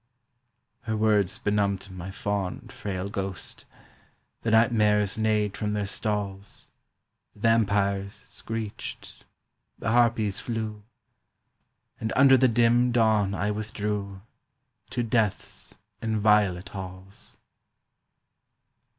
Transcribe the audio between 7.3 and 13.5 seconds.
The vampires screeched, the harpies flew, And under the dim dawn